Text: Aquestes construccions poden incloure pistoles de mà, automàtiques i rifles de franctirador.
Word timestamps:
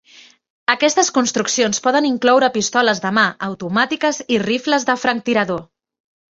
Aquestes 0.73 1.11
construccions 1.17 1.81
poden 1.89 2.07
incloure 2.09 2.49
pistoles 2.57 3.03
de 3.05 3.13
mà, 3.19 3.27
automàtiques 3.51 4.25
i 4.39 4.43
rifles 4.49 4.91
de 4.93 4.99
franctirador. 5.07 5.65